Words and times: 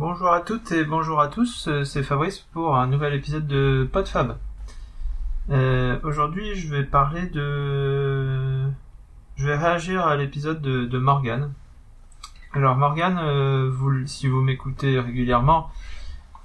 Bonjour 0.00 0.32
à 0.32 0.40
toutes 0.40 0.72
et 0.72 0.82
bonjour 0.86 1.20
à 1.20 1.28
tous, 1.28 1.68
euh, 1.68 1.84
c'est 1.84 2.02
Fabrice 2.02 2.38
pour 2.54 2.74
un 2.74 2.86
nouvel 2.86 3.12
épisode 3.12 3.46
de 3.46 3.86
PodFab. 3.92 4.38
Euh, 5.50 5.98
Aujourd'hui, 6.04 6.54
je 6.54 6.74
vais 6.74 6.84
parler 6.84 7.26
de... 7.26 8.66
Je 9.36 9.46
vais 9.46 9.58
réagir 9.58 10.06
à 10.06 10.16
l'épisode 10.16 10.62
de, 10.62 10.86
de 10.86 10.98
Morgane. 10.98 11.52
Alors 12.54 12.76
Morgane, 12.76 13.18
euh, 13.18 14.06
si 14.06 14.26
vous 14.26 14.40
m'écoutez 14.40 14.98
régulièrement, 14.98 15.70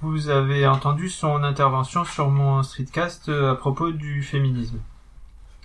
vous 0.02 0.28
avez 0.28 0.66
entendu 0.66 1.08
son 1.08 1.42
intervention 1.42 2.04
sur 2.04 2.28
mon 2.28 2.62
streetcast 2.62 3.30
à 3.30 3.54
propos 3.54 3.90
du 3.90 4.22
féminisme. 4.22 4.80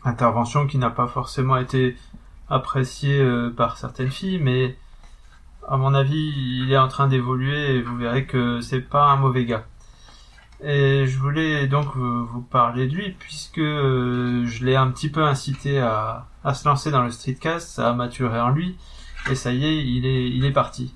Intervention 0.05 0.65
qui 0.65 0.77
n'a 0.77 0.91
pas 0.91 1.07
forcément 1.07 1.57
été 1.57 1.97
appréciée 2.49 3.21
par 3.57 3.77
certaines 3.77 4.11
filles, 4.11 4.39
mais 4.39 4.77
à 5.67 5.77
mon 5.77 5.93
avis, 5.93 6.33
il 6.35 6.71
est 6.71 6.77
en 6.77 6.87
train 6.87 7.07
d'évoluer 7.07 7.75
et 7.75 7.81
vous 7.81 7.95
verrez 7.97 8.25
que 8.25 8.61
c'est 8.61 8.81
pas 8.81 9.09
un 9.09 9.15
mauvais 9.17 9.45
gars. 9.45 9.65
Et 10.63 11.07
je 11.07 11.17
voulais 11.19 11.67
donc 11.67 11.95
vous 11.95 12.41
parler 12.41 12.87
de 12.87 12.93
lui 12.95 13.11
puisque 13.17 13.57
euh, 13.57 14.45
je 14.45 14.63
l'ai 14.65 14.75
un 14.75 14.91
petit 14.91 15.09
peu 15.09 15.23
incité 15.23 15.79
à, 15.79 16.27
se 16.53 16.67
lancer 16.67 16.91
dans 16.91 17.01
le 17.03 17.09
streetcast, 17.09 17.69
ça 17.69 17.89
a 17.89 17.93
maturé 17.93 18.39
en 18.39 18.49
lui 18.49 18.77
et 19.29 19.35
ça 19.35 19.51
y 19.53 19.65
est, 19.65 19.85
il 19.85 20.05
est, 20.05 20.29
il 20.29 20.45
est 20.45 20.51
parti. 20.51 20.93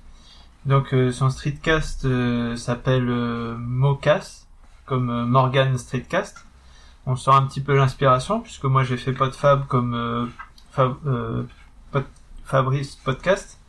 Donc 0.66 0.94
euh, 0.94 1.11
son 1.11 1.30
streetcast 1.30 2.05
euh, 2.05 2.55
s'appelle 2.55 3.05
Mocas, 3.59 4.45
comme 4.86 5.25
Morgan 5.25 5.77
Streetcast. 5.77 6.45
On 7.08 7.16
sent 7.16 7.31
un 7.31 7.44
petit 7.44 7.61
peu 7.61 7.75
l'inspiration 7.75 8.41
puisque 8.41 8.66
moi 8.66 8.84
j'ai 8.84 8.97
fait 8.97 9.13
PodFab 9.13 9.66
comme 9.67 10.30
Fab- 10.75 10.97
euh, 11.08 11.44
Fabrice 12.44 12.95
Podcast. 12.97 13.59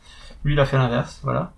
Lui 0.43 0.53
il 0.53 0.59
a 0.59 0.65
fait 0.65 0.77
l'inverse, 0.77 1.19
voilà. 1.23 1.51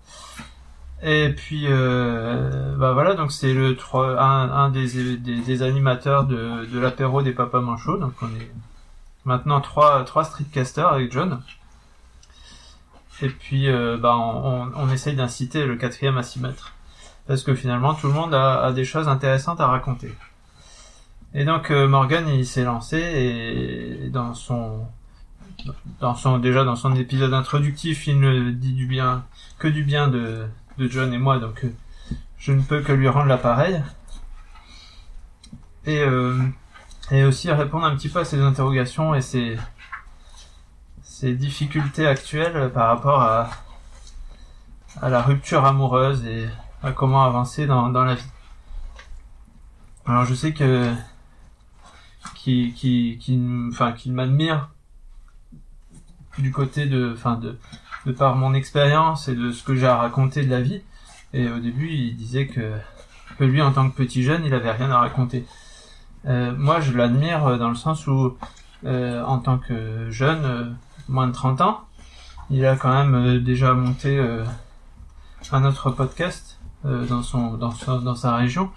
Et 1.02 1.30
puis 1.30 1.66
euh, 1.68 2.76
bah 2.76 2.92
voilà 2.92 3.14
donc 3.14 3.32
c'est 3.32 3.54
le 3.54 3.76
trois- 3.76 4.20
un, 4.20 4.50
un 4.50 4.68
des, 4.70 5.16
des, 5.16 5.40
des 5.40 5.62
animateurs 5.62 6.24
de, 6.24 6.66
de 6.66 6.78
l'apéro 6.78 7.22
des 7.22 7.32
papas 7.32 7.60
manchots 7.60 7.96
donc 7.96 8.12
on 8.20 8.26
est 8.28 8.50
maintenant 9.24 9.60
trois 9.60 10.04
trois 10.04 10.24
streetcasters 10.24 10.88
avec 10.88 11.12
John. 11.12 11.40
Et 13.22 13.28
puis, 13.28 13.68
euh, 13.68 13.98
bah, 13.98 14.16
on, 14.16 14.62
on, 14.62 14.72
on 14.74 14.90
essaye 14.90 15.14
d'inciter 15.14 15.66
le 15.66 15.76
quatrième 15.76 16.16
à 16.16 16.22
s'y 16.22 16.40
mettre. 16.40 16.72
Parce 17.26 17.42
que 17.42 17.54
finalement, 17.54 17.92
tout 17.92 18.06
le 18.06 18.14
monde 18.14 18.32
a, 18.32 18.62
a 18.64 18.72
des 18.72 18.86
choses 18.86 19.08
intéressantes 19.08 19.60
à 19.60 19.66
raconter. 19.66 20.14
Et 21.34 21.44
donc, 21.44 21.70
euh, 21.70 21.86
Morgan, 21.86 22.26
il 22.28 22.46
s'est 22.46 22.64
lancé 22.64 22.96
et 22.98 24.08
dans 24.08 24.32
son, 24.32 24.86
dans 26.00 26.14
son, 26.14 26.38
déjà 26.38 26.64
dans 26.64 26.76
son 26.76 26.94
épisode 26.96 27.34
introductif, 27.34 28.06
il 28.06 28.20
ne 28.20 28.50
dit 28.50 28.72
du 28.72 28.86
bien, 28.86 29.24
que 29.58 29.68
du 29.68 29.84
bien 29.84 30.08
de, 30.08 30.46
de 30.78 30.88
John 30.88 31.12
et 31.12 31.18
moi, 31.18 31.38
donc 31.38 31.64
euh, 31.64 31.72
je 32.38 32.52
ne 32.52 32.62
peux 32.62 32.80
que 32.80 32.92
lui 32.92 33.08
rendre 33.08 33.26
l'appareil. 33.26 33.82
Et, 35.86 36.00
euh, 36.00 36.38
et 37.10 37.24
aussi 37.24 37.50
répondre 37.50 37.86
un 37.86 37.96
petit 37.96 38.08
peu 38.08 38.20
à 38.20 38.24
ses 38.24 38.40
interrogations 38.40 39.14
et 39.14 39.22
ses, 39.22 39.58
ces 41.02 41.34
difficultés 41.34 42.06
actuelles 42.06 42.70
par 42.72 42.88
rapport 42.88 43.22
à, 43.22 43.50
à 45.00 45.08
la 45.08 45.22
rupture 45.22 45.64
amoureuse 45.64 46.24
et 46.26 46.48
à 46.82 46.92
comment 46.92 47.24
avancer 47.24 47.66
dans, 47.66 47.88
dans 47.88 48.04
la 48.04 48.14
vie. 48.14 48.30
Alors 50.06 50.24
je 50.24 50.34
sais 50.34 50.52
que 50.52 50.92
qui 52.34 52.72
qui 52.72 53.18
qui 53.20 53.40
enfin 53.70 53.92
qu'il 53.92 54.12
m'admire 54.12 54.70
du 56.40 56.52
côté 56.52 56.86
de 56.86 57.12
enfin 57.14 57.36
de 57.36 57.58
de 58.06 58.12
par 58.12 58.36
mon 58.36 58.54
expérience 58.54 59.28
et 59.28 59.34
de 59.34 59.52
ce 59.52 59.62
que 59.62 59.74
j'ai 59.74 59.86
à 59.86 59.96
raconter 59.96 60.44
de 60.44 60.50
la 60.50 60.60
vie 60.60 60.82
et 61.32 61.48
au 61.48 61.58
début 61.58 61.88
il 61.90 62.16
disait 62.16 62.46
que 62.46 62.72
que 63.38 63.44
lui 63.44 63.62
en 63.62 63.72
tant 63.72 63.88
que 63.88 63.96
petit 63.96 64.22
jeune 64.22 64.44
il 64.44 64.54
avait 64.54 64.72
rien 64.72 64.90
à 64.90 64.98
raconter. 64.98 65.46
Euh, 66.26 66.54
moi 66.56 66.80
je 66.80 66.92
l'admire 66.92 67.58
dans 67.58 67.70
le 67.70 67.74
sens 67.74 68.06
où 68.06 68.36
euh, 68.84 69.24
en 69.24 69.38
tant 69.38 69.58
que 69.58 70.10
jeune 70.10 70.44
euh, 70.44 70.70
moins 71.08 71.26
de 71.26 71.32
30 71.32 71.60
ans. 71.60 71.80
Il 72.50 72.66
a 72.66 72.76
quand 72.76 72.92
même 72.92 73.38
déjà 73.38 73.74
monté 73.74 74.18
un 75.52 75.64
autre 75.64 75.90
podcast 75.90 76.58
dans 76.82 77.22
son 77.22 77.54
dans 77.54 77.72
dans 78.00 78.16
sa 78.16 78.34
région 78.34 78.70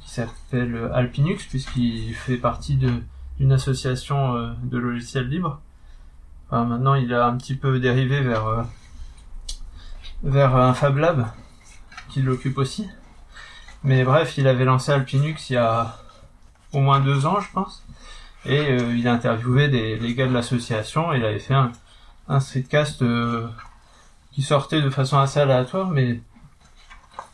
qui 0.00 0.08
s'appelle 0.08 0.90
Alpinux 0.94 1.44
puisqu'il 1.46 2.14
fait 2.14 2.38
partie 2.38 2.76
d'une 2.76 3.52
association 3.52 4.54
de 4.62 4.78
logiciels 4.78 5.28
libres. 5.28 5.60
Maintenant, 6.50 6.94
il 6.94 7.14
a 7.14 7.26
un 7.26 7.36
petit 7.36 7.54
peu 7.54 7.78
dérivé 7.78 8.20
vers 8.20 8.46
euh, 8.46 8.62
vers 10.22 10.56
un 10.56 10.74
Fab 10.74 10.96
Lab 10.96 11.26
qui 12.08 12.22
l'occupe 12.22 12.58
aussi. 12.58 12.88
Mais 13.84 14.04
bref, 14.04 14.36
il 14.36 14.46
avait 14.48 14.64
lancé 14.64 14.92
Alpinux 14.92 15.50
il 15.50 15.54
y 15.54 15.56
a 15.56 15.96
au 16.72 16.80
moins 16.80 17.00
deux 17.00 17.24
ans, 17.24 17.40
je 17.40 17.50
pense. 17.52 17.84
Et 18.44 18.58
euh, 18.58 18.96
il 18.96 19.06
a 19.06 19.12
interviewé 19.12 19.68
des, 19.68 19.96
les 19.96 20.14
gars 20.14 20.26
de 20.26 20.32
l'association 20.32 21.12
il 21.12 21.24
avait 21.24 21.38
fait 21.38 21.54
un, 21.54 21.72
un 22.28 22.40
streetcast 22.40 23.02
euh, 23.02 23.46
qui 24.32 24.42
sortait 24.42 24.82
de 24.82 24.90
façon 24.90 25.18
assez 25.18 25.40
aléatoire, 25.40 25.90
mais 25.90 26.20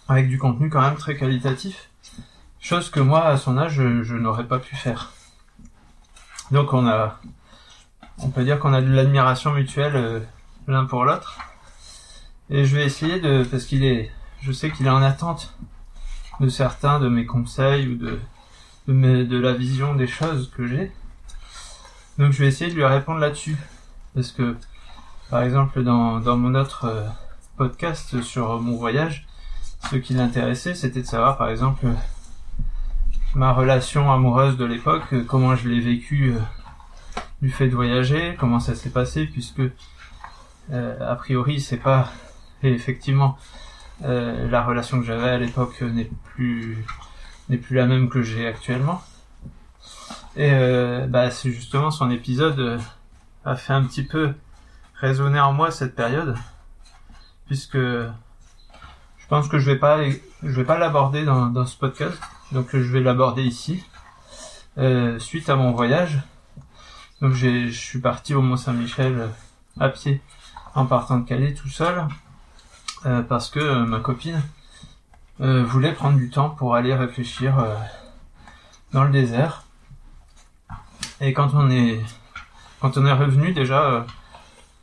avec 0.09 0.29
du 0.29 0.39
contenu 0.39 0.69
quand 0.69 0.81
même 0.81 0.97
très 0.97 1.17
qualitatif. 1.17 1.91
Chose 2.61 2.91
que 2.91 3.01
moi, 3.01 3.25
à 3.25 3.37
son 3.37 3.57
âge, 3.59 3.75
je, 3.75 4.03
je 4.03 4.15
n'aurais 4.15 4.47
pas 4.47 4.59
pu 4.59 4.75
faire. 4.75 5.13
Donc 6.51 6.73
on 6.73 6.87
a, 6.87 7.21
on 8.19 8.29
peut 8.29 8.45
dire 8.45 8.59
qu'on 8.59 8.73
a 8.73 8.81
de 8.81 8.93
l'admiration 8.93 9.53
mutuelle 9.53 9.97
euh, 9.97 10.21
l'un 10.67 10.85
pour 10.85 11.05
l'autre. 11.05 11.39
Et 12.51 12.65
je 12.65 12.77
vais 12.77 12.85
essayer 12.85 13.21
de, 13.21 13.45
parce 13.45 13.65
qu'il 13.65 13.85
est, 13.85 14.11
je 14.41 14.53
sais 14.53 14.71
qu'il 14.71 14.87
est 14.87 14.91
en 14.91 15.03
attente 15.03 15.55
de 16.41 16.49
certains 16.49 17.01
de 17.01 17.09
mes 17.09 17.27
conseils 17.27 17.89
ou 17.89 17.97
de, 17.97 18.19
de, 18.89 19.39
la 19.39 19.53
vision 19.53 19.95
des 19.95 20.07
choses 20.07 20.51
que 20.57 20.67
j'ai. 20.67 20.93
Donc 22.19 22.33
je 22.33 22.39
vais 22.43 22.49
essayer 22.49 22.71
de 22.71 22.77
lui 22.77 22.85
répondre 22.85 23.19
là-dessus. 23.19 23.57
Parce 24.15 24.33
que, 24.33 24.57
par 25.31 25.43
exemple, 25.43 25.83
dans, 25.83 26.21
dans 26.21 26.37
mon 26.37 26.55
autre 26.55 26.85
euh, 26.85 27.09
podcast 27.57 28.23
sur 28.23 28.61
mon 28.61 28.77
voyage, 28.77 29.27
ce 29.91 29.97
qui 29.97 30.15
l'intéressait, 30.15 30.75
c'était 30.75 31.03
de 31.03 31.07
savoir, 31.07 31.37
par 31.37 31.49
exemple, 31.49 31.87
ma 33.35 33.53
relation 33.53 34.11
amoureuse 34.11 34.57
de 34.57 34.65
l'époque, 34.65 35.05
euh, 35.13 35.23
comment 35.23 35.55
je 35.57 35.69
l'ai 35.69 35.81
vécu 35.81 36.31
euh, 36.31 36.39
du 37.43 37.51
fait 37.51 37.69
de 37.69 37.75
voyager, 37.75 38.37
comment 38.39 38.61
ça 38.61 38.75
s'est 38.75 38.91
passé, 38.91 39.27
puisque, 39.27 39.63
euh, 40.73 41.13
a 41.13 41.15
priori, 41.17 41.61
c'est 41.61 41.77
pas... 41.77 42.11
Et 42.63 42.73
effectivement, 42.73 43.39
euh, 44.05 44.49
la 44.49 44.65
relation 44.65 44.99
que 44.99 45.07
j'avais 45.07 45.29
à 45.29 45.39
l'époque 45.39 45.81
n'est 45.83 46.11
plus 46.25 46.85
n'est 47.49 47.59
plus 47.59 47.77
la 47.77 47.87
même 47.87 48.09
que 48.09 48.23
j'ai 48.23 48.47
actuellement. 48.47 49.03
Et 50.35 50.51
euh, 50.53 51.07
bah, 51.07 51.31
c'est 51.31 51.51
justement 51.51 51.91
son 51.91 52.11
épisode 52.11 52.81
a 53.45 53.55
fait 53.55 53.73
un 53.73 53.85
petit 53.85 54.03
peu 54.03 54.35
résonner 54.95 55.39
en 55.39 55.53
moi 55.53 55.71
cette 55.71 55.95
période, 55.95 56.37
puisque 57.47 57.77
je 57.77 59.27
pense 59.29 59.47
que 59.49 59.59
je 59.59 59.71
vais 59.71 59.79
pas 59.79 60.01
vais 60.43 60.65
pas 60.65 60.79
l'aborder 60.79 61.25
dans, 61.25 61.47
dans 61.47 61.67
ce 61.67 61.77
podcast, 61.77 62.21
donc 62.51 62.71
je 62.73 62.79
vais 62.79 63.01
l'aborder 63.01 63.45
ici 63.45 63.85
suite 65.19 65.49
à 65.49 65.57
mon 65.57 65.71
voyage. 65.71 66.19
Donc 67.23 67.33
je 67.33 67.71
suis 67.71 67.99
parti 67.99 68.35
au 68.35 68.43
Mont 68.43 68.59
Saint-Michel 68.59 69.19
euh, 69.19 69.29
à 69.81 69.89
pied 69.89 70.21
en 70.75 70.85
partant 70.85 71.19
de 71.19 71.27
Calais 71.27 71.55
tout 71.55 71.71
seul 71.71 72.07
euh, 73.07 73.23
parce 73.23 73.49
que 73.49 73.59
euh, 73.59 73.87
ma 73.87 74.01
copine 74.01 74.43
euh, 75.41 75.65
voulait 75.65 75.95
prendre 75.95 76.19
du 76.19 76.29
temps 76.29 76.51
pour 76.51 76.75
aller 76.75 76.95
réfléchir 76.95 77.59
euh, 77.59 77.75
dans 78.93 79.05
le 79.05 79.11
désert. 79.11 79.65
Et 81.23 81.33
quand 81.33 81.55
on 81.55 81.71
est 81.71 81.99
quand 82.81 82.99
on 82.99 83.07
est 83.07 83.13
revenu 83.13 83.53
déjà, 83.53 84.05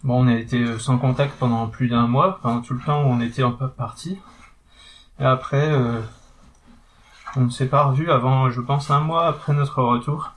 bon, 0.04 0.26
on 0.26 0.28
a 0.28 0.34
été 0.34 0.80
sans 0.80 0.98
contact 0.98 1.38
pendant 1.38 1.68
plus 1.68 1.88
d'un 1.88 2.08
mois, 2.08 2.40
pendant 2.42 2.62
tout 2.62 2.74
le 2.74 2.80
temps 2.80 3.04
où 3.04 3.10
on 3.10 3.22
était 3.22 3.44
en 3.44 3.52
parti. 3.52 4.18
Et 5.20 5.26
après, 5.26 5.72
on 7.36 7.42
ne 7.42 7.50
s'est 7.52 7.68
pas 7.68 7.84
revu 7.84 8.10
avant, 8.10 8.50
je 8.50 8.62
pense, 8.62 8.90
un 8.90 9.02
mois 9.02 9.28
après 9.28 9.54
notre 9.54 9.84
retour. 9.84 10.34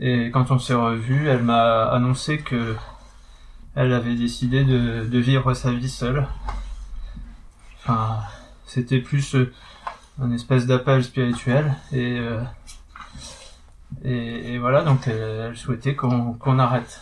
Et 0.00 0.30
quand 0.30 0.50
on 0.50 0.58
s'est 0.58 0.74
revu, 0.74 1.28
elle 1.28 1.42
m'a 1.42 1.84
annoncé 1.88 2.38
que 2.38 2.76
elle 3.74 3.92
avait 3.92 4.14
décidé 4.14 4.64
de, 4.64 5.18
vivre 5.18 5.54
sa 5.54 5.72
vie 5.72 5.88
seule. 5.88 6.26
Enfin, 7.80 8.18
c'était 8.66 9.00
plus 9.00 9.34
euh, 9.34 9.52
un 10.20 10.30
espèce 10.32 10.66
d'appel 10.66 11.02
spirituel 11.02 11.74
et, 11.92 12.18
euh, 12.18 12.42
et 14.04 14.58
voilà 14.58 14.82
donc 14.82 15.06
elle, 15.08 15.56
souhaitait 15.56 15.94
qu'on 15.94 16.58
arrête 16.58 17.00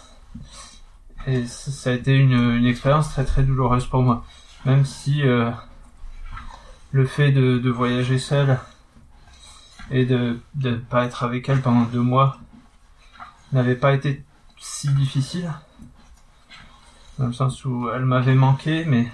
et 1.26 1.44
ça, 1.46 1.90
a 1.90 1.92
été 1.94 2.14
une, 2.14 2.64
expérience 2.66 3.08
très 3.08 3.24
très 3.24 3.42
douloureuse 3.42 3.86
pour 3.86 4.02
moi 4.02 4.24
même 4.64 4.84
si 4.84 5.22
euh, 5.22 5.50
le 6.92 7.04
fait 7.04 7.32
de, 7.32 7.58
de 7.58 7.70
voyager 7.70 8.18
seul 8.18 8.58
et 9.90 10.04
de 10.04 10.38
de 10.54 10.76
pas 10.76 11.04
être 11.04 11.24
avec 11.24 11.48
elle 11.48 11.62
pendant 11.62 11.82
deux 11.82 12.02
mois 12.02 12.38
n'avait 13.52 13.76
pas 13.76 13.92
été 13.92 14.24
si 14.58 14.88
difficile 14.94 15.50
dans 17.18 17.26
le 17.26 17.32
sens 17.32 17.64
où 17.64 17.88
elle 17.94 18.04
m'avait 18.04 18.34
manqué 18.34 18.84
mais 18.86 19.08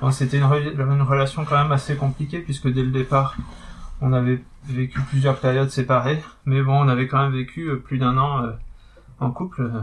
Bon, 0.00 0.10
c'était 0.10 0.38
une, 0.38 0.44
relation 0.44 1.44
quand 1.44 1.56
même 1.56 1.70
assez 1.70 1.96
compliquée 1.96 2.40
puisque 2.40 2.68
dès 2.68 2.82
le 2.82 2.90
départ, 2.90 3.36
on 4.00 4.12
avait 4.12 4.42
vécu 4.64 5.00
plusieurs 5.00 5.38
périodes 5.38 5.70
séparées, 5.70 6.22
mais 6.46 6.62
bon, 6.62 6.84
on 6.84 6.88
avait 6.88 7.06
quand 7.06 7.22
même 7.22 7.32
vécu 7.32 7.68
euh, 7.68 7.76
plus 7.76 7.98
d'un 7.98 8.18
an 8.18 8.42
euh, 8.44 8.52
en 9.20 9.30
couple, 9.30 9.62
euh, 9.62 9.80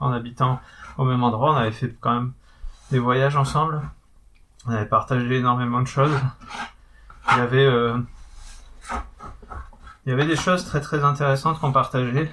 en 0.00 0.12
habitant 0.12 0.60
au 0.96 1.04
même 1.04 1.22
endroit. 1.22 1.52
On 1.52 1.56
avait 1.56 1.70
fait 1.70 1.94
quand 2.00 2.12
même 2.12 2.32
des 2.90 2.98
voyages 2.98 3.36
ensemble. 3.36 3.80
On 4.66 4.72
avait 4.72 4.86
partagé 4.86 5.36
énormément 5.36 5.80
de 5.82 5.86
choses. 5.86 6.18
Il 7.30 7.38
y 10.06 10.10
avait 10.10 10.26
des 10.26 10.36
choses 10.36 10.64
très 10.64 10.80
très 10.80 11.04
intéressantes 11.04 11.60
qu'on 11.60 11.70
partageait, 11.70 12.30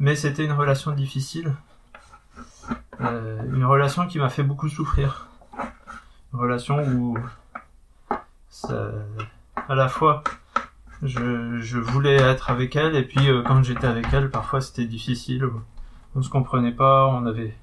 mais 0.00 0.16
c'était 0.16 0.44
une 0.44 0.52
relation 0.52 0.92
difficile, 0.92 1.54
une 2.98 3.64
relation 3.64 4.06
qui 4.06 4.18
m'a 4.18 4.30
fait 4.30 4.42
beaucoup 4.42 4.68
souffrir, 4.68 5.28
une 6.32 6.40
relation 6.40 6.82
où 6.82 7.16
à 9.68 9.74
la 9.74 9.88
fois 9.88 10.24
je, 11.02 11.78
voulais 11.78 12.16
être 12.16 12.50
avec 12.50 12.76
elle 12.76 12.96
et 12.96 13.02
puis 13.02 13.28
euh, 13.28 13.42
quand 13.42 13.62
j'étais 13.62 13.86
avec 13.86 14.06
elle 14.12 14.30
parfois 14.30 14.60
c'était 14.60 14.84
difficile. 14.84 15.46
On 16.14 16.22
se 16.22 16.28
comprenait 16.28 16.72
pas 16.72 17.06
on 17.06 17.26
avait 17.26 17.54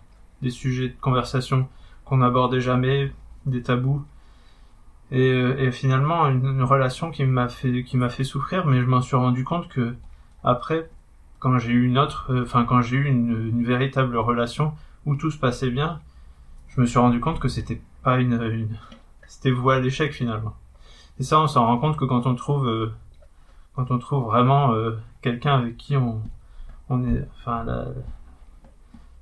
des 0.42 0.50
sujets 0.50 0.90
de 0.90 0.96
conversation 1.00 1.68
qu'on 2.06 2.18
n'abordait 2.18 2.62
jamais 2.62 3.12
des 3.46 3.62
tabous. 3.62 4.04
Et, 5.12 5.32
euh, 5.32 5.72
finalement 5.72 6.28
une, 6.28 6.64
relation 6.64 7.12
qui 7.12 7.24
m'a 7.26 7.48
fait 7.48 7.84
qui 7.84 7.98
m'a 7.98 8.10
fait 8.10 8.24
souffrir 8.24 8.66
mais 8.66 8.82
je 8.82 8.86
m'en 8.86 9.02
suis 9.02 9.16
rendu 9.16 9.44
compte 9.44 9.70
que 9.70 9.96
après 10.44 10.90
quand 11.40 11.58
j'ai 11.60 11.72
eu 11.72 11.86
une 11.86 11.98
autre 11.98 12.32
euh, 12.32 12.44
enfin 12.44 12.66
quand 12.66 12.82
j'ai 12.82 12.98
eu 12.98 13.06
une, 13.06 13.50
une, 13.50 13.64
véritable 13.64 14.18
relation 14.18 14.74
où 15.06 15.16
tout 15.16 15.32
se 15.32 15.38
passait 15.38 15.70
bien 15.70 16.00
je 16.70 16.82
me 16.82 16.86
suis 16.86 17.00
rendu 17.00 17.20
compte 17.20 17.40
que 17.40 17.48
c'était 17.48 17.82
pas 18.04 18.20
une, 18.20 18.34
une 18.42 18.78
c'était 19.28 19.52
voué 19.52 19.76
à 19.76 19.80
l'échec 19.80 20.14
finalement 20.14 20.56
et 21.20 21.24
ça, 21.24 21.40
on 21.40 21.48
s'en 21.48 21.66
rend 21.66 21.78
compte 21.80 21.98
que 21.98 22.06
quand 22.06 22.28
on 22.28 22.36
trouve, 22.36 22.68
euh, 22.68 22.94
quand 23.76 23.90
on 23.90 23.98
trouve 23.98 24.26
vraiment 24.26 24.74
euh, 24.74 24.98
quelqu'un 25.22 25.56
avec 25.56 25.78
qui 25.78 25.98
on, 25.98 26.22
on 26.90 27.04
est, 27.08 27.28
enfin, 27.40 27.64
la 27.64 27.86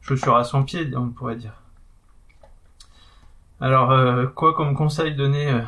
chaussure 0.01 0.35
à 0.35 0.43
son 0.43 0.63
pied, 0.63 0.93
on 0.95 1.09
pourrait 1.09 1.37
dire. 1.37 1.53
Alors, 3.61 3.91
euh, 3.91 4.27
quoi 4.27 4.53
comme 4.53 4.75
conseil 4.75 5.15
donner 5.15 5.61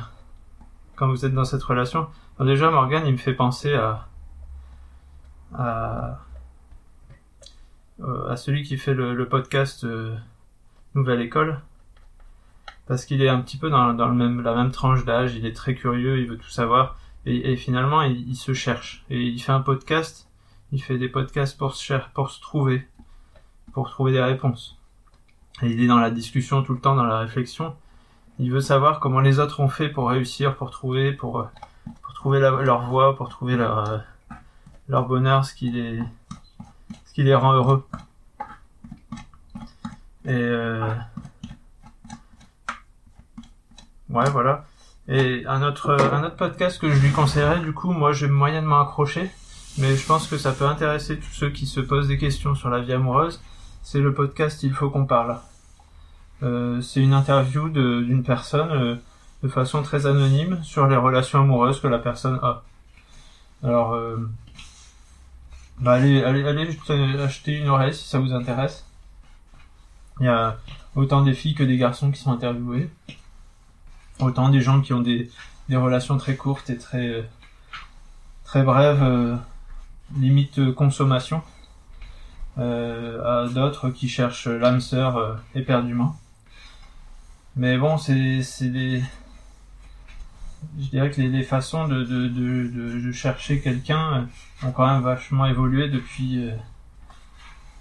quand 0.96 1.08
vous 1.08 1.26
êtes 1.26 1.34
dans 1.34 1.46
cette 1.46 1.64
relation? 1.64 2.08
Déjà, 2.42 2.70
Morgan, 2.70 3.04
il 3.06 3.14
me 3.14 3.18
fait 3.18 3.34
penser 3.34 3.74
à, 3.74 4.08
à, 5.56 6.20
à 8.02 8.36
celui 8.38 8.64
qui 8.64 8.78
fait 8.78 8.94
le, 8.94 9.14
le 9.14 9.28
podcast 9.28 9.86
Nouvelle 10.94 11.22
École 11.22 11.62
parce 12.88 13.06
qu'il 13.06 13.22
est 13.22 13.30
un 13.30 13.42
petit 13.42 13.58
peu 13.58 13.70
dans, 13.70 13.94
dans 13.94 14.08
le 14.08 14.16
même, 14.16 14.42
la 14.42 14.56
même 14.56 14.72
tranche 14.72 15.04
d'âge, 15.04 15.36
il 15.36 15.46
est 15.46 15.56
très 15.56 15.76
curieux, 15.76 16.20
il 16.20 16.28
veut 16.28 16.38
tout 16.38 16.50
savoir, 16.50 16.98
et, 17.26 17.52
et 17.52 17.58
finalement 17.58 18.02
il, 18.02 18.28
il, 18.30 18.36
se 18.36 18.54
cherche. 18.54 19.04
Et 19.10 19.22
il 19.24 19.40
fait 19.40 19.52
un 19.52 19.60
podcast, 19.60 20.30
il 20.72 20.82
fait 20.82 20.98
des 20.98 21.10
podcasts 21.10 21.58
pour 21.58 21.76
se, 21.76 21.94
pour 22.14 22.32
se 22.32 22.42
trouver, 22.42 22.88
pour 23.74 23.90
trouver 23.90 24.14
des 24.14 24.22
réponses. 24.22 24.78
Et 25.62 25.70
il 25.70 25.82
est 25.84 25.88
dans 25.88 26.00
la 26.00 26.12
discussion 26.12 26.64
tout 26.64 26.74
le 26.74 26.80
temps, 26.80 26.96
dans 26.96 27.06
la 27.06 27.20
réflexion. 27.20 27.76
Il 28.40 28.52
veut 28.52 28.62
savoir 28.62 29.00
comment 29.00 29.20
les 29.20 29.40
autres 29.40 29.60
ont 29.60 29.70
fait 29.70 29.90
pour 29.90 30.10
réussir, 30.10 30.56
pour 30.56 30.70
trouver, 30.70 31.12
pour, 31.12 31.48
pour 32.04 32.14
trouver 32.14 32.40
leur 32.40 32.86
voie, 32.88 33.16
pour 33.16 33.28
trouver 33.28 33.58
leur, 33.58 34.04
leur 34.88 35.08
bonheur, 35.08 35.44
ce 35.44 35.56
qui 35.56 35.72
les, 35.72 36.00
qui 37.18 37.24
les 37.24 37.34
rend 37.34 37.54
heureux. 37.54 37.84
Et 40.24 40.34
euh, 40.34 40.94
Ouais, 44.12 44.30
voilà. 44.30 44.66
Et 45.08 45.44
un 45.48 45.64
autre, 45.64 45.98
un 46.14 46.24
autre 46.24 46.36
podcast 46.36 46.80
que 46.80 46.92
je 46.92 47.00
lui 47.00 47.12
conseillerais, 47.12 47.62
du 47.62 47.74
coup, 47.74 47.92
moi 47.92 48.14
j'ai 48.14 48.28
moyennement 48.28 48.82
accroché, 48.82 49.32
mais 49.80 49.96
je 49.96 50.06
pense 50.06 50.28
que 50.28 50.38
ça 50.38 50.52
peut 50.52 50.68
intéresser 50.68 51.18
tous 51.18 51.34
ceux 51.34 51.50
qui 51.50 51.66
se 51.66 51.80
posent 51.80 52.08
des 52.08 52.20
questions 52.20 52.54
sur 52.54 52.70
la 52.70 52.82
vie 52.82 52.94
amoureuse, 52.94 53.42
c'est 53.82 54.00
le 54.00 54.14
podcast 54.14 54.62
Il 54.62 54.74
faut 54.74 54.92
qu'on 54.92 55.08
parle. 55.08 55.40
Euh, 56.44 56.82
c'est 56.82 57.02
une 57.02 57.14
interview 57.14 57.70
d'une 57.70 58.22
personne 58.22 58.70
euh, 58.72 58.96
de 59.42 59.48
façon 59.48 59.82
très 59.82 60.06
anonyme 60.06 60.60
sur 60.62 60.86
les 60.86 60.98
relations 60.98 61.42
amoureuses 61.42 61.82
que 61.82 61.88
la 61.88 61.98
personne 61.98 62.38
a. 62.44 62.62
Alors, 63.64 64.00
bah 65.80 65.94
allez, 65.94 66.24
allez, 66.24 66.44
allez 66.44 66.78
acheter 67.22 67.54
une 67.54 67.70
oreille 67.70 67.94
si 67.94 68.08
ça 68.08 68.20
vous 68.20 68.34
intéresse. 68.34 68.86
Il 70.20 70.26
y 70.26 70.30
a 70.30 70.58
autant 70.96 71.22
des 71.22 71.34
filles 71.34 71.54
que 71.54 71.64
des 71.64 71.78
garçons 71.78 72.12
qui 72.12 72.20
sont 72.20 72.32
interviewés. 72.32 72.90
Autant 74.20 74.50
des 74.50 74.62
gens 74.62 74.82
qui 74.82 74.94
ont 74.94 75.02
des, 75.02 75.30
des 75.70 75.76
relations 75.76 76.18
très 76.18 76.36
courtes 76.36 76.72
et 76.72 76.78
très, 76.78 77.30
très 78.44 78.64
brèves, 78.64 79.04
euh, 79.04 79.36
limite 80.16 80.74
consommation, 80.74 81.44
euh, 82.58 83.44
à 83.46 83.48
d'autres 83.48 83.92
qui 83.92 84.10
cherchent 84.10 84.48
l'âme 84.48 84.82
sœur 84.82 85.18
euh, 85.18 85.36
éperdument. 85.54 86.16
Mais 87.56 87.78
bon, 87.78 87.98
c'est 87.98 88.70
des 88.70 89.04
je 90.80 90.90
dirais 90.90 91.12
que 91.12 91.22
les, 91.22 91.44
façons 91.44 91.88
de, 91.88 92.04
de, 92.04 92.28
de, 92.28 93.00
de 93.00 93.12
chercher 93.12 93.60
quelqu'un 93.62 94.28
ont 94.64 94.72
quand 94.72 94.88
même 94.88 95.02
vachement 95.02 95.46
évolué 95.46 95.90
depuis 95.90 96.50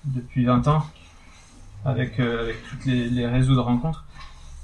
depuis 0.04 0.44
20 0.44 0.68
ans 0.68 0.86
avec 1.84 2.20
avec 2.20 2.62
toutes 2.68 2.84
les, 2.86 3.26
réseaux 3.26 3.54
de 3.54 3.60
rencontres 3.60 4.04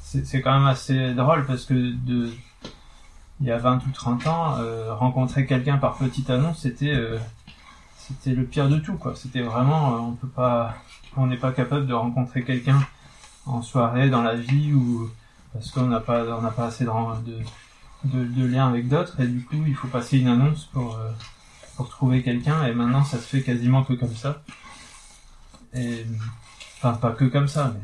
c'est 0.03 0.43
quand 0.43 0.53
même 0.53 0.67
assez 0.67 1.14
drôle 1.14 1.47
parce 1.47 1.64
que 1.64 1.75
de 1.75 2.31
il 3.43 3.49
y 3.49 3.50
a 3.50 3.59
20 3.59 3.85
ou 3.87 3.91
30 3.91 4.26
ans, 4.29 4.56
euh, 4.58 4.94
rencontrer 4.94 5.47
quelqu'un 5.47 5.76
par 5.76 5.97
petite 5.97 6.31
annonce, 6.31 6.61
c'était 6.61 6.94
euh, 6.94 7.19
c'était 7.99 8.35
le 8.35 8.44
pire 8.44 8.69
de 8.69 8.79
tout 8.79 8.97
quoi. 8.97 9.15
C'était 9.17 9.43
vraiment 9.43 9.94
euh, 9.94 9.99
on 9.99 10.12
peut 10.12 10.29
pas 10.29 10.76
on 11.17 11.26
n'est 11.26 11.37
pas 11.37 11.50
capable 11.50 11.87
de 11.87 11.93
rencontrer 11.93 12.44
quelqu'un 12.44 12.81
en 13.47 13.61
soirée 13.61 14.11
dans 14.11 14.23
la 14.23 14.37
vie 14.37 14.73
ou 14.73 15.11
parce 15.53 15.73
qu'on 15.73 15.87
n'a 15.88 15.99
pas 15.99 16.25
on 16.38 16.41
n'a 16.41 16.53
pas 16.53 16.67
assez 16.67 16.85
de, 16.85 16.91
de, 18.04 18.44
liens 18.46 18.69
avec 18.69 18.88
d'autres 18.88 19.20
et 19.20 19.26
du 19.26 19.44
coup 19.44 19.62
il 19.66 19.75
faut 19.75 19.88
passer 19.88 20.19
une 20.19 20.28
annonce 20.28 20.64
pour 20.66 20.99
pour 21.76 21.88
trouver 21.88 22.22
quelqu'un 22.22 22.64
et 22.66 22.72
maintenant 22.75 23.04
ça 23.04 23.19
se 23.19 23.25
fait 23.25 23.43
quasiment 23.43 23.84
que 23.84 23.94
comme 23.94 24.14
ça. 24.14 24.43
Et 25.75 26.04
enfin 26.78 26.94
pas 26.94 27.12
que 27.12 27.25
comme 27.25 27.49
ça 27.49 27.72
mais 27.75 27.81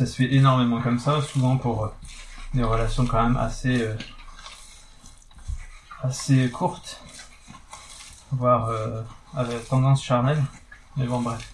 ça 0.00 0.06
se 0.06 0.16
fait 0.16 0.34
énormément 0.34 0.80
comme 0.80 0.98
ça, 0.98 1.20
souvent 1.20 1.56
pour 1.58 1.84
euh, 1.84 1.88
des 2.54 2.62
relations 2.62 3.04
quand 3.04 3.22
même 3.22 3.36
assez 3.36 3.82
euh, 3.82 3.94
assez 6.02 6.50
courtes, 6.50 7.02
voire 8.32 8.68
euh, 8.68 9.02
avec 9.36 9.68
tendance 9.68 10.02
charnelle. 10.02 10.42
Mais 10.96 11.04
bon, 11.04 11.20
bref. 11.20 11.52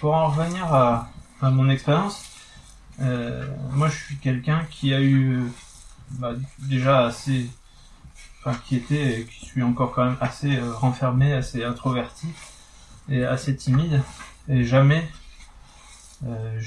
pour 0.00 0.14
en 0.14 0.28
revenir 0.28 0.72
à, 0.72 1.08
à 1.40 1.50
mon 1.50 1.70
expérience, 1.70 2.25
moi 2.98 3.88
je 3.88 3.96
suis 3.96 4.16
quelqu'un 4.16 4.64
qui 4.70 4.94
a 4.94 5.00
eu 5.00 5.42
bah, 6.10 6.32
déjà 6.58 7.06
assez, 7.06 7.50
enfin 8.40 8.58
qui 8.66 8.76
était, 8.76 9.26
qui 9.30 9.46
suis 9.46 9.62
encore 9.62 9.92
quand 9.92 10.04
même 10.04 10.18
assez 10.20 10.58
renfermé, 10.60 11.32
assez 11.32 11.64
introverti 11.64 12.28
et 13.08 13.24
assez 13.24 13.54
timide, 13.56 14.02
et 14.48 14.64
jamais 14.64 15.08
euh, 16.24 16.58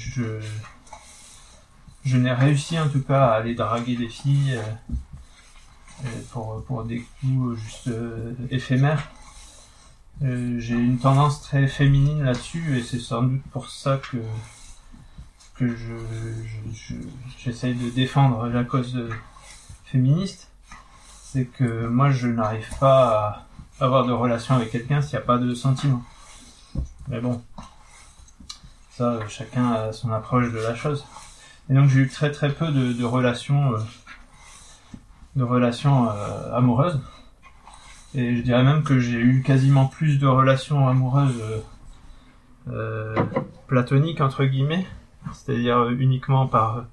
je 2.04 2.16
n'ai 2.16 2.32
réussi 2.32 2.78
en 2.78 2.88
tout 2.88 3.02
cas 3.02 3.26
à 3.26 3.32
aller 3.34 3.54
draguer 3.54 3.96
des 3.96 4.08
filles 4.08 4.54
euh, 4.54 6.06
euh, 6.06 6.60
pour 6.66 6.84
des 6.84 7.04
coups 7.20 7.58
juste 7.58 7.90
éphémères. 8.50 9.10
j'ai 10.22 10.74
une 10.74 10.98
tendance 10.98 11.42
très 11.42 11.66
féminine 11.66 12.22
là-dessus 12.22 12.78
et 12.78 12.82
c'est 12.82 12.98
sans 13.00 13.22
doute 13.22 13.42
pour 13.52 13.68
ça 13.68 14.00
que 14.10 14.18
que 15.60 15.76
je, 15.76 16.94
j'essaye 17.38 17.74
de 17.74 17.90
défendre 17.90 18.48
la 18.48 18.64
cause 18.64 18.98
féministe. 19.84 20.50
C'est 21.22 21.44
que 21.44 21.86
moi 21.86 22.10
je 22.10 22.28
n'arrive 22.28 22.70
pas 22.78 23.46
à 23.78 23.84
avoir 23.84 24.06
de 24.06 24.12
relation 24.12 24.54
avec 24.54 24.70
quelqu'un 24.70 25.02
s'il 25.02 25.18
n'y 25.18 25.22
a 25.22 25.26
pas 25.26 25.36
de 25.36 25.54
sentiment. 25.54 26.02
Mais 27.08 27.20
bon, 27.20 27.42
chacun 29.28 29.72
a 29.72 29.92
son 29.92 30.10
approche 30.12 30.50
de 30.50 30.58
la 30.58 30.74
chose. 30.74 31.04
Et 31.68 31.74
donc 31.74 31.90
j'ai 31.90 32.00
eu 32.00 32.08
très 32.08 32.30
très 32.30 32.50
peu 32.50 32.68
de, 32.72 33.04
relations, 33.04 33.74
euh, 33.74 33.78
de 35.36 35.44
relations 35.44 36.08
euh, 36.08 36.56
amoureuses. 36.56 37.00
Et 38.14 38.34
je 38.36 38.42
dirais 38.42 38.64
même 38.64 38.82
que 38.82 38.98
j'ai 38.98 39.18
eu 39.18 39.42
quasiment 39.42 39.86
plus 39.86 40.18
de 40.18 40.26
relations 40.26 40.88
amoureuses 40.88 41.42
euh, 42.68 43.14
platoniques 43.68 44.22
entre 44.22 44.44
guillemets, 44.46 44.86
c'est-à-dire 45.32 45.88
uniquement 45.90 46.46
par 46.46 46.84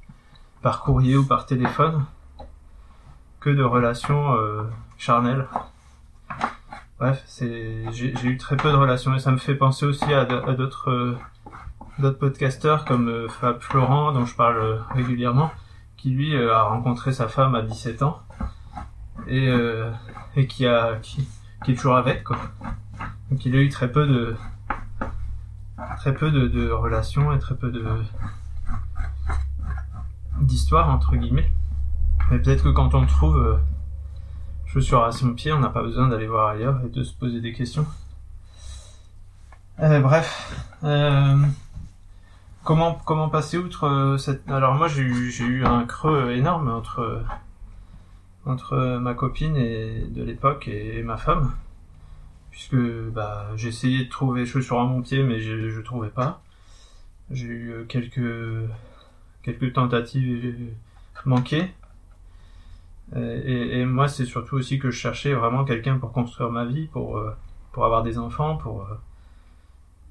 par 0.61 0.81
courrier 0.81 1.15
ou 1.17 1.25
par 1.25 1.45
téléphone, 1.45 2.05
que 3.39 3.49
de 3.49 3.63
relations 3.63 4.35
charnelles. 4.97 5.47
Bref, 6.99 7.23
j'ai 7.39 8.23
eu 8.23 8.37
très 8.37 8.57
peu 8.57 8.71
de 8.71 8.75
relations 8.75 9.13
et 9.15 9.19
ça 9.19 9.31
me 9.31 9.37
fait 9.37 9.55
penser 9.55 9.85
aussi 9.85 10.13
à 10.13 10.25
d'autres 10.25 11.17
d'autres 11.99 12.19
podcasteurs 12.19 12.85
comme 12.85 13.27
Fab 13.29 13.59
Florent, 13.61 14.11
dont 14.11 14.25
je 14.25 14.35
parle 14.35 14.81
régulièrement, 14.93 15.51
qui 15.95 16.09
lui 16.09 16.37
a 16.37 16.63
rencontré 16.63 17.11
sa 17.11 17.27
femme 17.27 17.55
à 17.55 17.61
17 17.61 18.03
ans 18.03 18.21
et, 19.27 19.51
qui 20.47 20.65
a 20.65 20.99
est 21.67 21.75
toujours 21.75 21.97
avec. 21.97 22.23
Donc 23.29 23.45
il 23.45 23.55
a 23.55 23.59
eu 23.59 23.69
très 23.69 23.91
peu 23.91 24.05
de 24.05 24.35
très 25.97 26.13
peu 26.13 26.31
de, 26.31 26.69
relations 26.71 27.33
et 27.33 27.39
très 27.39 27.55
peu 27.55 27.71
de 27.71 27.85
d'histoire 30.41 30.89
entre 30.89 31.15
guillemets. 31.15 31.51
Mais 32.29 32.39
peut-être 32.39 32.63
que 32.63 32.69
quand 32.69 32.93
on 32.93 33.05
trouve 33.05 33.37
euh, 33.37 33.57
chaussures 34.65 35.03
à 35.03 35.11
son 35.11 35.33
pied, 35.33 35.51
on 35.53 35.59
n'a 35.59 35.69
pas 35.69 35.81
besoin 35.81 36.07
d'aller 36.07 36.27
voir 36.27 36.49
ailleurs 36.49 36.81
et 36.85 36.89
de 36.89 37.03
se 37.03 37.13
poser 37.13 37.41
des 37.41 37.53
questions. 37.53 37.85
Euh, 39.79 39.99
bref, 39.99 40.51
euh, 40.83 41.37
comment 42.63 42.99
comment 43.05 43.29
passer 43.29 43.57
outre 43.57 43.85
euh, 43.85 44.17
cette 44.17 44.49
Alors 44.49 44.73
moi 44.73 44.87
j'ai 44.87 45.03
eu 45.03 45.29
j'ai 45.29 45.45
eu 45.45 45.65
un 45.65 45.85
creux 45.85 46.31
énorme 46.31 46.69
entre 46.69 47.23
entre 48.45 48.97
ma 48.97 49.13
copine 49.13 49.53
de 49.53 50.23
l'époque 50.23 50.67
et 50.67 51.03
ma 51.03 51.17
femme 51.17 51.51
puisque 52.57 52.75
bah, 53.11 53.51
essayé 53.63 54.05
de 54.05 54.09
trouver 54.09 54.47
chaussures 54.47 54.79
à 54.79 54.85
mon 54.85 55.03
pied, 55.03 55.21
mais 55.21 55.39
je, 55.39 55.69
je 55.69 55.79
trouvais 55.79 56.09
pas. 56.09 56.41
J'ai 57.29 57.45
eu 57.45 57.71
euh, 57.71 57.83
quelques 57.85 58.67
quelques 59.43 59.73
tentatives 59.73 60.73
manquées. 61.25 61.71
Et, 63.15 63.79
et, 63.79 63.85
moi, 63.85 64.07
c'est 64.07 64.25
surtout 64.25 64.55
aussi 64.55 64.79
que 64.79 64.89
je 64.89 64.97
cherchais 64.97 65.33
vraiment 65.33 65.65
quelqu'un 65.65 65.99
pour 65.99 66.11
construire 66.11 66.49
ma 66.49 66.65
vie, 66.65 66.87
pour 66.87 67.19
euh, 67.19 67.31
pour 67.73 67.85
avoir 67.85 68.01
des 68.01 68.17
enfants, 68.17 68.57
pour 68.57 68.81
euh, 68.81 68.95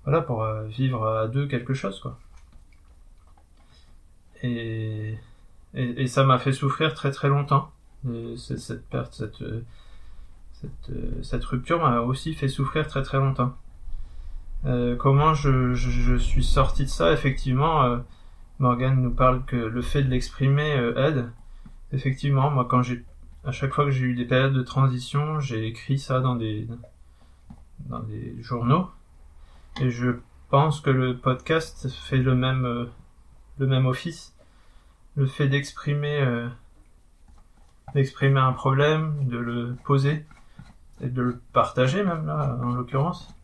voilà, 0.05 0.21
pour 0.23 0.47
vivre 0.69 1.05
à 1.05 1.27
deux 1.27 1.49
quelque 1.49 1.75
chose, 1.75 1.99
quoi. 1.99 2.17
Et 4.45 5.19
et, 5.75 6.03
et 6.03 6.07
ça 6.07 6.23
m'a 6.23 6.39
fait 6.39 6.53
souffrir 6.53 6.95
très 6.95 7.11
très 7.11 7.29
longtemps 7.29 7.73
cette 8.37 8.89
perte, 8.89 9.15
cette 9.15 9.43
cette, 10.67 10.97
euh, 10.97 11.23
cette 11.23 11.45
rupture 11.45 11.81
m'a 11.81 12.01
aussi 12.01 12.35
fait 12.35 12.49
souffrir 12.49 12.87
très 12.87 13.03
très 13.03 13.19
longtemps. 13.19 13.55
Euh, 14.65 14.97
comment 14.97 15.35
je, 15.35 15.75
je, 15.75 16.17
suis 16.17 16.43
sorti 16.45 16.85
de 16.85 16.89
ça? 16.89 17.13
Effectivement, 17.13 17.85
euh, 17.85 17.99
Morgan 18.59 19.01
nous 19.01 19.13
parle 19.13 19.45
que 19.45 19.57
le 19.57 19.83
fait 19.83 20.03
de 20.03 20.11
l'exprimer 20.11 20.77
euh, 20.77 21.09
aide. 21.09 21.31
Effectivement, 21.93 22.51
moi 22.51 22.67
quand 22.69 22.83
j'ai 22.83 23.05
à 23.45 23.53
chaque 23.53 23.73
fois 23.73 23.85
que 23.85 23.93
j'ai 23.93 24.07
eu 24.07 24.15
des 24.15 24.25
périodes 24.25 24.55
de 24.55 24.63
transition, 24.63 25.39
j'ai 25.39 25.67
écrit 25.67 25.99
ça 25.99 26.21
dans 26.21 26.35
des 26.35 26.67
dans 27.81 28.01
des 28.01 28.35
journaux 28.43 28.89
et 29.81 29.91
je 29.91 30.17
pense 30.51 30.81
que 30.81 30.91
le 30.91 31.17
podcast 31.17 31.89
fait 31.89 32.17
le 32.17 32.35
même 32.35 32.89
le 33.59 33.67
même 33.67 33.87
office. 33.87 34.35
Le 35.15 35.27
fait 35.27 35.49
d'exprimer 35.49 36.49
d'exprimer 37.95 38.41
un 38.41 38.53
problème, 38.53 39.29
de 39.29 39.39
le 39.39 39.77
poser, 39.85 40.27
et 41.01 41.09
de 41.09 41.23
le 41.23 41.41
partager 41.53 42.05
même 42.05 42.27
là, 42.27 42.59
en 42.63 42.75
l'occurrence, 42.75 43.35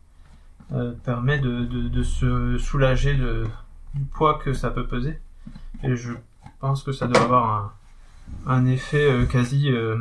euh, 0.73 0.93
permet 1.03 1.39
de, 1.39 1.65
de, 1.65 2.03
se 2.03 2.57
soulager 2.57 3.13
du 3.13 4.05
poids 4.05 4.39
que 4.43 4.53
ça 4.53 4.71
peut 4.71 4.87
peser. 4.87 5.19
Et 5.83 5.95
je 5.95 6.13
pense 6.59 6.83
que 6.83 6.91
ça 6.91 7.07
doit 7.07 7.21
avoir 7.21 7.73
un, 8.47 8.53
un 8.53 8.65
effet 8.65 9.03
euh, 9.03 9.25
quasi 9.25 9.69
euh, 9.69 9.97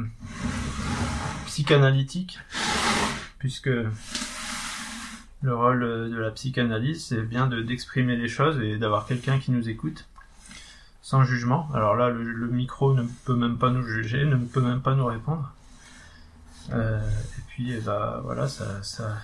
psychanalytique, 1.46 2.38
puisque 3.38 3.70
le 5.42 5.54
rôle 5.54 5.80
de 5.80 6.16
la 6.16 6.30
psychanalyse, 6.30 7.06
c'est 7.06 7.22
bien 7.22 7.48
de 7.48 7.60
d'exprimer 7.60 8.16
les 8.16 8.28
choses 8.28 8.60
et 8.60 8.78
d'avoir 8.78 9.06
quelqu'un 9.06 9.38
qui 9.38 9.50
nous 9.50 9.68
écoute 9.68 10.06
sans 11.02 11.24
jugement. 11.24 11.68
Alors 11.74 11.96
là, 11.96 12.08
le, 12.08 12.46
micro 12.46 12.94
ne 12.94 13.02
peut 13.24 13.34
même 13.34 13.58
pas 13.58 13.70
nous 13.70 13.82
juger, 13.82 14.24
ne 14.24 14.36
peut 14.36 14.62
même 14.62 14.80
pas 14.80 14.94
nous 14.94 15.04
répondre. 15.04 15.52
Euh, 16.70 17.00
et 17.00 17.40
puis, 17.48 17.76
bah, 17.80 18.20
voilà, 18.24 18.48
ça, 18.48 18.82
ça, 18.82 19.16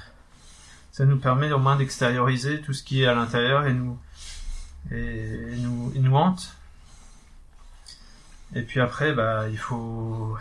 ça 0.93 1.05
nous 1.05 1.19
permet 1.19 1.53
au 1.53 1.59
moins 1.59 1.77
d'extérioriser 1.77 2.61
tout 2.61 2.73
ce 2.73 2.83
qui 2.83 3.03
est 3.03 3.07
à 3.07 3.15
l'intérieur 3.15 3.67
et 3.67 3.73
nous, 3.73 3.99
et, 4.91 5.57
nous, 5.59 5.93
et 5.95 6.01
nous 6.01 6.17
hante. 6.17 6.57
Et 8.55 8.63
puis 8.63 8.81
après, 8.81 9.13
bah, 9.13 9.49
il 9.49 9.59
faut, 9.59 10.37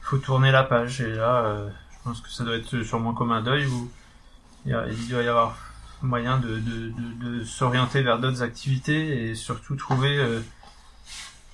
faut 0.00 0.18
tourner 0.18 0.50
la 0.50 0.64
page. 0.64 1.00
Et 1.00 1.14
là, 1.14 1.44
euh, 1.44 1.70
je 1.92 1.96
pense 2.04 2.20
que 2.20 2.30
ça 2.30 2.44
doit 2.44 2.56
être 2.56 2.82
sûrement 2.82 3.14
comme 3.14 3.32
un 3.32 3.42
deuil 3.42 3.66
où 3.66 3.90
il, 4.66 5.08
doit 5.08 5.22
y 5.22 5.28
avoir 5.28 5.56
moyen 6.02 6.38
de, 6.38 6.58
de, 6.58 6.90
de, 6.90 7.38
de 7.38 7.44
s'orienter 7.44 8.02
vers 8.02 8.18
d'autres 8.18 8.42
activités 8.42 9.30
et 9.30 9.34
surtout 9.34 9.76
trouver 9.76 10.18
euh, 10.18 10.40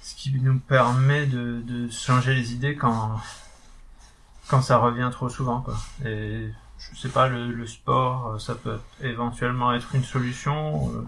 ce 0.02 0.14
qui 0.14 0.32
nous 0.40 0.58
permet 0.58 1.26
de, 1.26 1.60
de 1.62 1.90
changer 1.90 2.34
les 2.34 2.54
idées 2.54 2.74
quand, 2.74 3.20
quand 4.48 4.62
ça 4.62 4.78
revient 4.78 5.10
trop 5.12 5.28
souvent 5.28 5.60
quoi. 5.60 5.76
Et 6.04 6.48
je 6.78 6.96
sais 6.96 7.08
pas 7.08 7.28
le, 7.28 7.66
sport 7.66 8.28
euh, 8.28 8.38
ça 8.38 8.54
peut 8.54 8.78
éventuellement 9.02 9.72
être 9.72 9.94
une 9.94 10.04
solution. 10.04 10.90
Euh, 10.94 11.02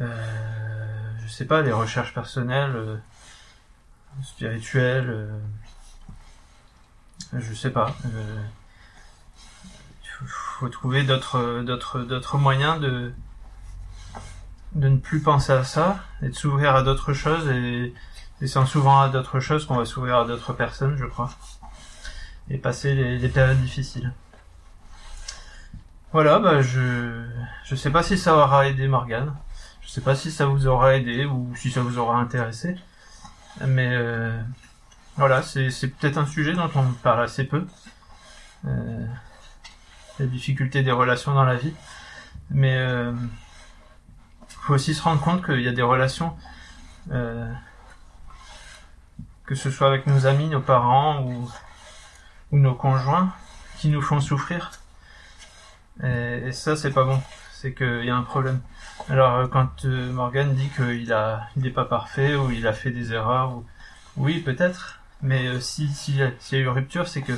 euh, 0.00 1.12
je 1.22 1.28
sais 1.28 1.44
pas 1.44 1.62
les 1.62 1.72
recherches 1.72 2.14
personnelles, 2.14 2.74
euh, 2.74 2.96
spirituelles. 4.22 5.10
Euh, 5.10 5.38
je 7.38 7.54
sais 7.54 7.70
pas. 7.70 7.94
Il 8.04 8.10
faut, 10.08 10.24
faut, 10.26 10.68
trouver 10.68 11.04
d'autres 11.04 11.62
d'autres 11.62 12.00
d'autres 12.00 12.38
moyens 12.38 12.80
de 12.80 13.12
de 14.72 14.88
ne 14.88 14.98
plus 14.98 15.20
penser 15.20 15.52
à 15.52 15.64
ça 15.64 15.98
et 16.22 16.28
de 16.28 16.34
s'ouvrir 16.34 16.74
à 16.76 16.82
d'autres 16.82 17.12
choses 17.12 17.48
et, 17.48 17.92
et 18.40 18.46
c'est 18.46 18.58
en 18.58 18.66
s'ouvrant 18.66 19.00
à 19.00 19.08
d'autres 19.08 19.40
choses 19.40 19.66
qu'on 19.66 19.76
va 19.76 19.84
s'ouvrir 19.84 20.18
à 20.18 20.24
d'autres 20.24 20.52
personnes, 20.52 20.96
je 20.96 21.06
crois 21.06 21.30
et 22.50 22.58
passer 22.58 22.94
les, 22.94 23.28
périodes 23.28 23.60
difficiles. 23.60 24.12
Voilà, 26.12 26.38
bah 26.40 26.60
je 26.60 27.24
je 27.64 27.74
sais 27.76 27.90
pas 27.90 28.02
si 28.02 28.18
ça 28.18 28.36
aura 28.36 28.66
aidé 28.66 28.88
Morgane, 28.88 29.34
je 29.80 29.88
sais 29.88 30.00
pas 30.00 30.16
si 30.16 30.30
ça 30.32 30.46
vous 30.46 30.66
aura 30.66 30.96
aidé 30.96 31.24
ou 31.24 31.54
si 31.54 31.70
ça 31.70 31.80
vous 31.82 31.98
aura 31.98 32.18
intéressé, 32.18 32.76
mais 33.64 33.90
euh, 33.92 34.40
voilà, 35.16 35.42
c'est 35.42 35.70
c'est 35.70 35.88
peut-être 35.88 36.18
un 36.18 36.26
sujet 36.26 36.52
dont 36.52 36.70
on 36.74 36.92
parle 37.02 37.22
assez 37.22 37.44
peu, 37.44 37.64
euh, 38.66 39.06
la 40.18 40.26
difficulté 40.26 40.82
des 40.82 40.92
relations 40.92 41.32
dans 41.32 41.44
la 41.44 41.54
vie, 41.54 41.74
mais 42.50 42.76
euh, 42.76 43.12
faut 44.48 44.74
aussi 44.74 44.94
se 44.94 45.02
rendre 45.02 45.20
compte 45.20 45.44
qu'il 45.44 45.60
y 45.60 45.68
a 45.68 45.72
des 45.72 45.82
relations 45.82 46.36
euh, 47.12 47.52
que 49.46 49.54
ce 49.54 49.70
soit 49.70 49.88
avec 49.88 50.06
nos 50.06 50.26
amis, 50.26 50.48
nos 50.48 50.60
parents 50.60 51.22
ou 51.22 51.50
ou 52.52 52.58
nos 52.58 52.74
conjoints 52.74 53.32
qui 53.78 53.88
nous 53.88 54.02
font 54.02 54.20
souffrir. 54.20 54.70
Et, 56.02 56.52
ça, 56.52 56.76
c'est 56.76 56.92
pas 56.92 57.04
bon. 57.04 57.20
C'est 57.52 57.74
qu'il 57.74 58.04
y 58.04 58.10
a 58.10 58.16
un 58.16 58.22
problème. 58.22 58.60
Alors, 59.08 59.36
euh, 59.36 59.46
quand 59.46 59.84
euh, 59.84 60.12
Morgan 60.12 60.54
dit 60.54 60.70
qu'il 60.70 61.12
a, 61.12 61.48
il 61.56 61.62
n'est 61.62 61.70
pas 61.70 61.84
parfait 61.84 62.34
ou 62.34 62.50
il 62.50 62.66
a 62.66 62.72
fait 62.72 62.90
des 62.90 63.12
erreurs, 63.12 63.52
ou... 63.52 63.66
oui, 64.16 64.40
peut-être. 64.40 65.00
Mais 65.22 65.46
euh, 65.46 65.60
si 65.60 65.88
s'il 65.88 66.16
y, 66.16 66.22
a 66.22 66.58
eu 66.58 66.68
rupture, 66.68 67.06
c'est 67.08 67.22
que 67.22 67.32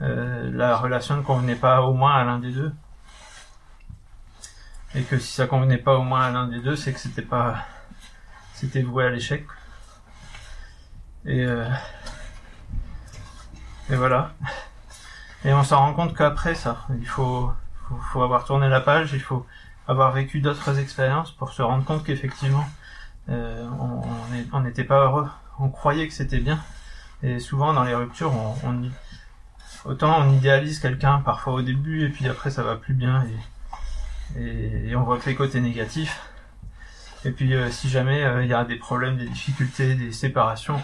euh, 0.00 0.50
la 0.52 0.76
relation 0.76 1.16
ne 1.16 1.22
convenait 1.22 1.56
pas 1.56 1.82
au 1.82 1.92
moins 1.92 2.14
à 2.14 2.24
l'un 2.24 2.38
des 2.38 2.52
deux. 2.52 2.72
Et 4.94 5.02
que 5.02 5.18
si 5.18 5.34
ça 5.34 5.46
convenait 5.46 5.78
pas 5.78 5.96
au 5.96 6.02
moins 6.02 6.22
à 6.22 6.30
l'un 6.30 6.48
des 6.48 6.60
deux, 6.60 6.76
c'est 6.76 6.92
que 6.94 7.00
c'était 7.00 7.22
pas, 7.22 7.66
c'était 8.54 8.82
voué 8.82 9.04
à 9.04 9.10
l'échec. 9.10 9.44
Et 11.26 11.46
et 13.90 13.96
voilà. 13.96 14.32
Et 15.44 15.52
on 15.52 15.62
s'en 15.62 15.78
rend 15.78 15.94
compte 15.94 16.16
qu'après 16.16 16.54
ça, 16.54 16.86
il 16.98 17.06
faut, 17.06 17.50
faut, 18.12 18.22
avoir 18.22 18.44
tourné 18.44 18.68
la 18.68 18.80
page, 18.80 19.12
il 19.12 19.20
faut 19.20 19.46
avoir 19.86 20.12
vécu 20.12 20.40
d'autres 20.40 20.78
expériences 20.78 21.30
pour 21.30 21.52
se 21.52 21.62
rendre 21.62 21.84
compte 21.84 22.04
qu'effectivement, 22.04 22.64
euh, 23.30 23.66
on 24.52 24.60
n'était 24.60 24.84
pas 24.84 25.04
heureux. 25.04 25.28
On 25.60 25.68
croyait 25.68 26.08
que 26.08 26.14
c'était 26.14 26.40
bien. 26.40 26.58
Et 27.22 27.40
souvent 27.40 27.72
dans 27.72 27.84
les 27.84 27.94
ruptures, 27.94 28.32
on, 28.32 28.54
on 28.64 28.90
autant 29.84 30.20
on 30.20 30.32
idéalise 30.32 30.80
quelqu'un 30.80 31.20
parfois 31.20 31.54
au 31.54 31.62
début 31.62 32.04
et 32.04 32.08
puis 32.10 32.28
après 32.28 32.50
ça 32.50 32.62
va 32.62 32.76
plus 32.76 32.94
bien 32.94 33.24
et, 34.36 34.40
et, 34.40 34.88
et 34.90 34.96
on 34.96 35.02
voit 35.02 35.18
que 35.18 35.28
les 35.28 35.34
côtés 35.34 35.60
négatifs. 35.60 36.20
Et 37.24 37.30
puis 37.30 37.54
euh, 37.54 37.70
si 37.70 37.88
jamais 37.88 38.24
euh, 38.24 38.44
il 38.44 38.48
y 38.48 38.54
a 38.54 38.64
des 38.64 38.76
problèmes, 38.76 39.16
des 39.16 39.26
difficultés, 39.26 39.94
des 39.94 40.12
séparations, 40.12 40.80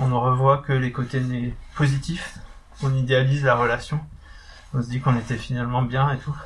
on 0.00 0.08
ne 0.08 0.14
revoit 0.14 0.58
que 0.58 0.72
les 0.72 0.92
côtés 0.92 1.22
positifs, 1.74 2.38
on 2.82 2.94
idéalise 2.94 3.44
la 3.44 3.54
relation, 3.54 4.00
on 4.74 4.82
se 4.82 4.88
dit 4.88 5.00
qu'on 5.00 5.16
était 5.16 5.36
finalement 5.36 5.82
bien 5.82 6.10
et 6.10 6.18
tout. 6.18 6.36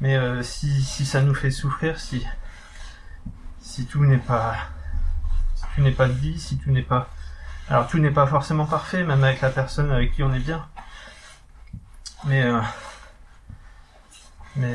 Mais 0.00 0.16
euh, 0.16 0.42
si, 0.42 0.82
si 0.82 1.06
ça 1.06 1.22
nous 1.22 1.34
fait 1.34 1.50
souffrir, 1.50 1.98
si, 1.98 2.26
tout 3.88 4.04
n'est 4.04 4.18
pas 4.18 4.56
si 5.56 5.64
tout 5.74 5.80
n'est 5.80 5.92
pas 5.92 6.08
dit, 6.08 6.38
si 6.38 6.58
tout 6.58 6.70
n'est 6.70 6.82
pas 6.82 7.08
alors 7.68 7.86
tout 7.86 7.98
n'est 7.98 8.10
pas 8.10 8.26
forcément 8.26 8.66
parfait, 8.66 9.04
même 9.04 9.24
avec 9.24 9.40
la 9.40 9.50
personne 9.50 9.90
avec 9.90 10.12
qui 10.12 10.22
on 10.22 10.34
est 10.34 10.40
bien. 10.40 10.66
Mais 12.26 12.42
euh, 12.42 12.60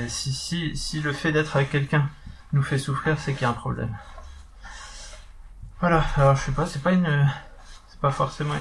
si, 0.07 0.75
si 0.75 1.01
le 1.01 1.13
fait 1.13 1.31
d'être 1.31 1.57
avec 1.57 1.69
quelqu'un 1.69 2.09
nous 2.53 2.63
fait 2.63 2.79
souffrir, 2.79 3.19
c'est 3.19 3.33
qu'il 3.33 3.43
y 3.43 3.45
a 3.45 3.49
un 3.49 3.53
problème. 3.53 3.95
Voilà, 5.87 6.03
alors 6.17 6.35
je 6.35 6.41
sais 6.41 6.51
pas, 6.51 6.65
c'est 6.65 6.81
pas 6.81 6.93
une, 6.93 7.29
c'est 7.87 7.99
pas 7.99 8.09
forcément 8.09 8.55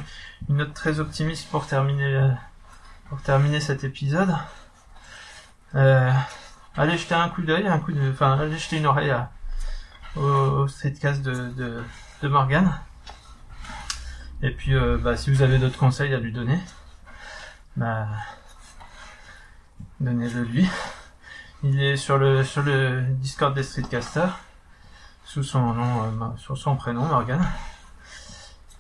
une 0.51 0.57
note 0.57 0.75
très 0.75 1.01
optimiste 1.01 1.49
pour 1.49 1.67
terminer, 1.67 2.05
euh, 2.05 2.29
pour 3.09 3.23
terminer 3.23 3.61
cet 3.61 3.83
épisode. 3.83 4.37
Euh, 5.75 6.13
allez 6.77 6.99
jeter 6.99 7.15
un 7.15 7.31
coup 7.31 7.41
d'œil, 7.41 7.67
un 7.67 7.79
coup 7.79 7.93
de, 7.93 8.11
enfin, 8.11 8.39
allez 8.39 8.59
jeter 8.59 8.77
une 8.77 8.85
oreille 8.85 9.09
à, 9.09 9.31
au, 10.17 10.21
au 10.21 10.69
streetcast 10.69 11.23
de, 11.23 11.49
de, 11.53 11.83
de 12.21 12.29
Morgan. 12.29 12.79
Et 14.43 14.51
puis, 14.51 14.75
euh, 14.75 14.99
bah, 14.99 15.17
si 15.17 15.33
vous 15.33 15.41
avez 15.41 15.59
d'autres 15.59 15.79
conseils 15.79 16.13
à 16.13 16.19
lui 16.19 16.31
donner, 16.31 16.61
bah, 17.79 18.07
donnez-le 19.99 20.43
lui. 20.43 20.69
Il 21.63 21.83
est 21.83 21.97
sur 21.97 22.19
le 22.19 22.45
sur 22.45 22.63
le 22.63 23.01
Discord 23.01 23.55
des 23.55 23.63
Streetcasters 23.63 24.39
son 25.43 25.75
nom, 25.75 26.03
euh, 26.03 26.37
sur 26.37 26.57
son 26.57 26.77
prénom 26.77 27.05
Morgan. 27.05 27.41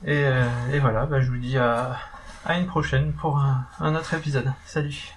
Et, 0.04 0.24
euh, 0.24 0.44
voilà, 0.80 1.06
bah, 1.06 1.20
je 1.20 1.30
vous 1.30 1.38
dis 1.38 1.56
à, 1.58 1.96
une 2.50 2.66
prochaine 2.66 3.14
pour 3.14 3.42
un 3.80 3.94
autre 3.94 4.12
épisode. 4.14 4.52
Salut 4.66 5.14